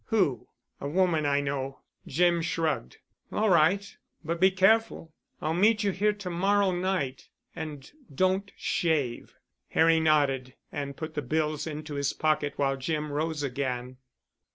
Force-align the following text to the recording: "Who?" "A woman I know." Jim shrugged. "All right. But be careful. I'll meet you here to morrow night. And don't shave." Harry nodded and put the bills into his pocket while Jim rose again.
"Who?" 0.05 0.47
"A 0.79 0.89
woman 0.89 1.27
I 1.27 1.41
know." 1.41 1.81
Jim 2.07 2.41
shrugged. 2.41 2.97
"All 3.31 3.51
right. 3.51 3.95
But 4.25 4.39
be 4.39 4.49
careful. 4.49 5.13
I'll 5.39 5.53
meet 5.53 5.83
you 5.83 5.91
here 5.91 6.11
to 6.11 6.29
morrow 6.31 6.71
night. 6.71 7.29
And 7.55 7.91
don't 8.11 8.51
shave." 8.57 9.35
Harry 9.69 9.99
nodded 9.99 10.55
and 10.71 10.97
put 10.97 11.13
the 11.13 11.21
bills 11.21 11.67
into 11.67 11.93
his 11.93 12.13
pocket 12.13 12.53
while 12.55 12.77
Jim 12.77 13.11
rose 13.11 13.43
again. 13.43 13.97